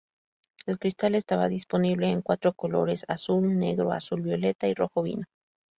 El 0.65 0.79
cristal 0.79 1.13
estaba 1.13 1.47
disponible 1.47 2.09
en 2.09 2.23
cuatro 2.23 2.53
colores: 2.53 3.05
azul, 3.07 3.59
negro, 3.59 3.91
azul 3.93 4.21
violeta 4.23 4.67
y 4.67 4.73
rojo 4.73 5.03
vino. 5.03 5.25